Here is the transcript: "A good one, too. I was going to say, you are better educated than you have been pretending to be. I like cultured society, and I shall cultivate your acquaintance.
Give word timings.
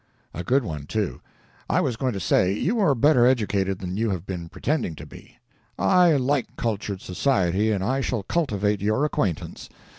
"A 0.33 0.43
good 0.43 0.63
one, 0.63 0.87
too. 0.87 1.21
I 1.69 1.79
was 1.79 1.95
going 1.95 2.13
to 2.13 2.19
say, 2.19 2.53
you 2.53 2.79
are 2.79 2.95
better 2.95 3.27
educated 3.27 3.77
than 3.77 3.97
you 3.97 4.09
have 4.09 4.25
been 4.25 4.49
pretending 4.49 4.95
to 4.95 5.05
be. 5.05 5.37
I 5.77 6.13
like 6.15 6.55
cultured 6.55 7.01
society, 7.01 7.69
and 7.71 7.83
I 7.83 8.01
shall 8.01 8.23
cultivate 8.23 8.81
your 8.81 9.05
acquaintance. 9.05 9.69